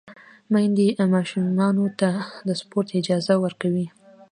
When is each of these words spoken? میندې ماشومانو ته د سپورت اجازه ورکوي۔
میندې 0.53 0.87
ماشومانو 1.13 1.85
ته 1.99 2.09
د 2.47 2.49
سپورت 2.61 2.87
اجازه 2.99 3.33
ورکوي۔ 3.43 3.87